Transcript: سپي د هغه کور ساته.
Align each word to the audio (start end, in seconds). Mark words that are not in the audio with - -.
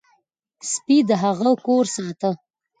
سپي 0.71 0.97
د 1.09 1.09
هغه 1.23 1.51
کور 1.65 1.85
ساته. 1.95 2.29